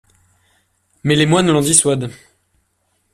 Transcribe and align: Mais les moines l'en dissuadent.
Mais 1.03 1.15
les 1.15 1.27
moines 1.27 1.51
l'en 1.51 1.61
dissuadent. 1.61 2.09